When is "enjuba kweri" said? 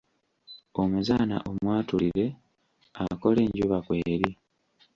3.45-4.31